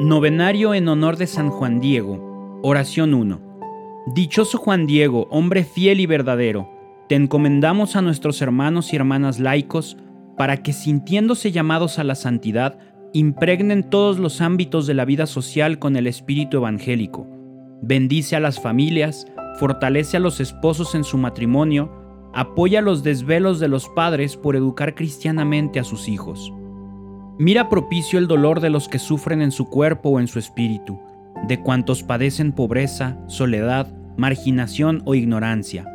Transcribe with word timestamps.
Novenario 0.00 0.72
en 0.72 0.88
honor 0.88 1.18
de 1.18 1.26
San 1.26 1.50
Juan 1.50 1.78
Diego. 1.78 2.60
Oración 2.62 3.12
1. 3.12 3.40
Dichoso 4.14 4.56
Juan 4.56 4.86
Diego, 4.86 5.28
hombre 5.30 5.64
fiel 5.64 6.00
y 6.00 6.06
verdadero, 6.06 6.70
te 7.10 7.14
encomendamos 7.14 7.94
a 7.94 8.00
nuestros 8.00 8.40
hermanos 8.40 8.92
y 8.92 8.96
hermanas 8.96 9.38
laicos 9.38 9.98
para 10.38 10.62
que 10.62 10.72
sintiéndose 10.72 11.52
llamados 11.52 11.98
a 11.98 12.04
la 12.04 12.14
santidad, 12.14 12.78
impregnen 13.12 13.90
todos 13.90 14.18
los 14.18 14.40
ámbitos 14.40 14.86
de 14.86 14.94
la 14.94 15.04
vida 15.04 15.26
social 15.26 15.78
con 15.78 15.94
el 15.96 16.06
espíritu 16.06 16.56
evangélico. 16.56 17.26
Bendice 17.82 18.34
a 18.34 18.40
las 18.40 18.60
familias, 18.60 19.26
fortalece 19.58 20.16
a 20.16 20.20
los 20.20 20.40
esposos 20.40 20.94
en 20.94 21.04
su 21.04 21.18
matrimonio, 21.18 21.92
apoya 22.32 22.80
los 22.80 23.02
desvelos 23.02 23.60
de 23.60 23.68
los 23.68 23.90
padres 23.90 24.38
por 24.38 24.56
educar 24.56 24.94
cristianamente 24.94 25.78
a 25.78 25.84
sus 25.84 26.08
hijos. 26.08 26.50
Mira 27.38 27.70
propicio 27.70 28.18
el 28.18 28.26
dolor 28.26 28.60
de 28.60 28.68
los 28.68 28.88
que 28.88 28.98
sufren 28.98 29.40
en 29.40 29.52
su 29.52 29.66
cuerpo 29.66 30.10
o 30.10 30.20
en 30.20 30.28
su 30.28 30.38
espíritu, 30.38 31.00
de 31.48 31.60
cuantos 31.60 32.02
padecen 32.02 32.52
pobreza, 32.52 33.18
soledad, 33.26 33.88
marginación 34.16 35.02
o 35.06 35.14
ignorancia. 35.14 35.86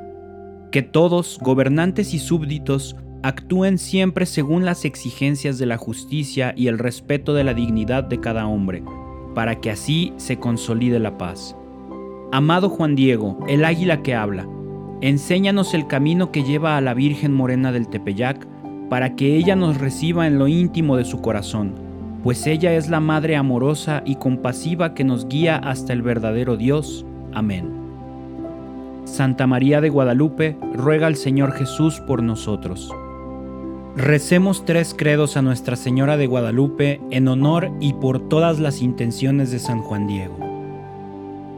Que 0.71 0.81
todos, 0.81 1.37
gobernantes 1.41 2.13
y 2.15 2.19
súbditos, 2.19 2.95
actúen 3.21 3.77
siempre 3.77 4.25
según 4.25 4.65
las 4.65 4.83
exigencias 4.83 5.59
de 5.59 5.67
la 5.67 5.77
justicia 5.77 6.53
y 6.57 6.67
el 6.67 6.79
respeto 6.79 7.33
de 7.33 7.43
la 7.43 7.53
dignidad 7.53 8.03
de 8.03 8.19
cada 8.19 8.47
hombre, 8.47 8.83
para 9.35 9.61
que 9.61 9.69
así 9.69 10.13
se 10.17 10.39
consolide 10.39 10.99
la 10.99 11.17
paz. 11.17 11.55
Amado 12.31 12.69
Juan 12.69 12.95
Diego, 12.95 13.39
el 13.47 13.63
águila 13.63 14.01
que 14.01 14.15
habla, 14.15 14.47
enséñanos 15.01 15.73
el 15.75 15.87
camino 15.87 16.31
que 16.31 16.43
lleva 16.43 16.77
a 16.77 16.81
la 16.81 16.95
Virgen 16.95 17.33
Morena 17.33 17.71
del 17.71 17.87
Tepeyac, 17.87 18.47
para 18.89 19.15
que 19.15 19.35
ella 19.35 19.55
nos 19.55 19.77
reciba 19.77 20.27
en 20.27 20.39
lo 20.39 20.47
íntimo 20.47 20.97
de 20.97 21.05
su 21.05 21.21
corazón, 21.21 21.73
pues 22.23 22.47
ella 22.47 22.73
es 22.73 22.89
la 22.89 22.99
Madre 22.99 23.35
amorosa 23.35 24.01
y 24.05 24.15
compasiva 24.15 24.93
que 24.93 25.03
nos 25.03 25.27
guía 25.27 25.57
hasta 25.57 25.93
el 25.93 26.01
verdadero 26.01 26.57
Dios. 26.57 27.05
Amén. 27.33 27.71
Santa 29.05 29.47
María 29.47 29.79
de 29.79 29.89
Guadalupe, 29.89 30.57
ruega 30.73 31.07
al 31.07 31.15
Señor 31.15 31.53
Jesús 31.53 32.01
por 32.01 32.21
nosotros. 32.21 32.91
Recemos 33.95 34.65
tres 34.65 34.93
credos 34.95 35.37
a 35.37 35.41
Nuestra 35.41 35.75
Señora 35.75 36.17
de 36.17 36.27
Guadalupe 36.27 37.01
en 37.09 37.27
honor 37.27 37.71
y 37.79 37.93
por 37.93 38.29
todas 38.29 38.59
las 38.59 38.81
intenciones 38.81 39.49
de 39.49 39.59
San 39.59 39.79
Juan 39.79 40.07
Diego. 40.07 40.37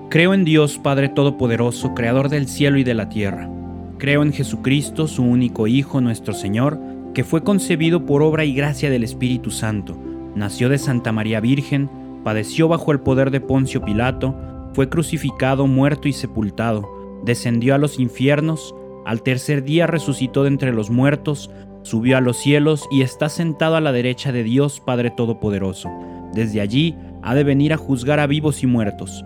Creo 0.09 0.33
en 0.33 0.45
Dios 0.45 0.77
Padre 0.77 1.09
Todopoderoso, 1.09 1.93
Creador 1.93 2.29
del 2.29 2.47
cielo 2.47 2.77
y 2.77 2.83
de 2.83 2.93
la 2.93 3.09
tierra. 3.09 3.49
Creo 3.97 4.23
en 4.23 4.31
Jesucristo, 4.31 5.07
su 5.07 5.23
único 5.23 5.67
Hijo, 5.67 5.99
nuestro 5.99 6.33
Señor, 6.33 6.79
que 7.13 7.23
fue 7.23 7.43
concebido 7.43 8.05
por 8.05 8.21
obra 8.21 8.45
y 8.45 8.53
gracia 8.53 8.89
del 8.89 9.03
Espíritu 9.03 9.51
Santo, 9.51 9.97
nació 10.35 10.69
de 10.69 10.77
Santa 10.77 11.11
María 11.11 11.39
Virgen, 11.39 11.89
padeció 12.23 12.67
bajo 12.67 12.91
el 12.91 12.99
poder 12.99 13.31
de 13.31 13.41
Poncio 13.41 13.83
Pilato, 13.83 14.35
fue 14.73 14.89
crucificado, 14.89 15.67
muerto 15.67 16.07
y 16.07 16.13
sepultado, 16.13 16.87
descendió 17.23 17.75
a 17.75 17.77
los 17.77 17.99
infiernos, 17.99 18.75
al 19.05 19.23
tercer 19.23 19.63
día 19.63 19.87
resucitó 19.87 20.43
de 20.43 20.49
entre 20.49 20.71
los 20.71 20.89
muertos, 20.89 21.49
subió 21.81 22.17
a 22.17 22.21
los 22.21 22.37
cielos 22.37 22.87
y 22.91 23.01
está 23.01 23.29
sentado 23.29 23.75
a 23.75 23.81
la 23.81 23.91
derecha 23.91 24.31
de 24.31 24.43
Dios 24.43 24.79
Padre 24.79 25.11
Todopoderoso. 25.11 25.89
Desde 26.33 26.61
allí 26.61 26.95
ha 27.23 27.33
de 27.35 27.43
venir 27.43 27.73
a 27.73 27.77
juzgar 27.77 28.19
a 28.19 28.27
vivos 28.27 28.63
y 28.63 28.67
muertos. 28.67 29.25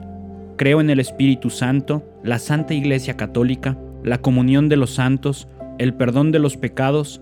Creo 0.55 0.81
en 0.81 0.89
el 0.89 0.99
Espíritu 0.99 1.49
Santo, 1.49 2.03
la 2.23 2.39
Santa 2.39 2.73
Iglesia 2.73 3.17
Católica, 3.17 3.77
la 4.03 4.19
comunión 4.19 4.69
de 4.69 4.77
los 4.77 4.91
santos, 4.91 5.47
el 5.79 5.93
perdón 5.93 6.31
de 6.31 6.39
los 6.39 6.57
pecados, 6.57 7.21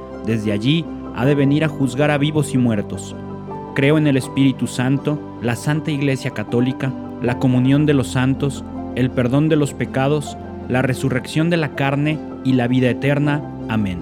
Desde 0.25 0.51
allí 0.51 0.85
ha 1.15 1.25
de 1.25 1.35
venir 1.35 1.63
a 1.63 1.69
juzgar 1.69 2.11
a 2.11 2.17
vivos 2.17 2.53
y 2.53 2.57
muertos. 2.57 3.15
Creo 3.75 3.97
en 3.97 4.07
el 4.07 4.17
Espíritu 4.17 4.67
Santo, 4.67 5.19
la 5.41 5.55
Santa 5.55 5.91
Iglesia 5.91 6.31
Católica, 6.31 6.91
la 7.21 7.39
comunión 7.39 7.85
de 7.85 7.93
los 7.93 8.07
santos, 8.09 8.63
el 8.95 9.09
perdón 9.11 9.49
de 9.49 9.55
los 9.55 9.73
pecados, 9.73 10.37
la 10.67 10.81
resurrección 10.81 11.49
de 11.49 11.57
la 11.57 11.75
carne 11.75 12.19
y 12.43 12.53
la 12.53 12.67
vida 12.67 12.89
eterna. 12.89 13.41
Amén. 13.69 13.99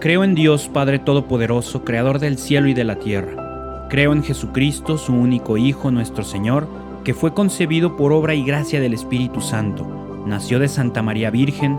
Creo 0.00 0.24
en 0.24 0.34
Dios 0.34 0.68
Padre 0.68 0.98
Todopoderoso, 0.98 1.84
Creador 1.84 2.18
del 2.18 2.38
cielo 2.38 2.68
y 2.68 2.74
de 2.74 2.84
la 2.84 2.96
tierra. 2.96 3.86
Creo 3.88 4.12
en 4.12 4.22
Jesucristo, 4.22 4.98
su 4.98 5.12
único 5.12 5.56
Hijo, 5.56 5.90
nuestro 5.90 6.24
Señor, 6.24 6.66
que 7.04 7.14
fue 7.14 7.34
concebido 7.34 7.96
por 7.96 8.12
obra 8.12 8.34
y 8.34 8.44
gracia 8.44 8.80
del 8.80 8.94
Espíritu 8.94 9.40
Santo. 9.40 10.24
Nació 10.26 10.58
de 10.58 10.68
Santa 10.68 11.02
María 11.02 11.30
Virgen, 11.30 11.78